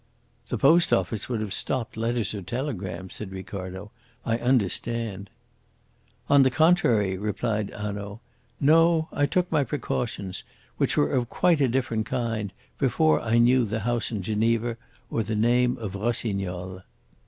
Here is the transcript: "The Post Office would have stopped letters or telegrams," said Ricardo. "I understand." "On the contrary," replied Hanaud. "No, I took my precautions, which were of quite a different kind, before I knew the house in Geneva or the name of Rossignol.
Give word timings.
"The 0.47 0.57
Post 0.57 0.91
Office 0.91 1.29
would 1.29 1.41
have 1.41 1.53
stopped 1.53 1.95
letters 1.95 2.33
or 2.33 2.41
telegrams," 2.41 3.13
said 3.13 3.31
Ricardo. 3.31 3.91
"I 4.25 4.39
understand." 4.39 5.29
"On 6.27 6.41
the 6.41 6.49
contrary," 6.49 7.19
replied 7.19 7.69
Hanaud. 7.69 8.19
"No, 8.59 9.09
I 9.13 9.27
took 9.27 9.51
my 9.51 9.63
precautions, 9.63 10.43
which 10.77 10.97
were 10.97 11.11
of 11.13 11.29
quite 11.29 11.61
a 11.61 11.67
different 11.67 12.07
kind, 12.07 12.51
before 12.79 13.21
I 13.21 13.37
knew 13.37 13.63
the 13.63 13.81
house 13.81 14.09
in 14.09 14.23
Geneva 14.23 14.75
or 15.11 15.21
the 15.21 15.35
name 15.35 15.77
of 15.77 15.93
Rossignol. 15.93 16.81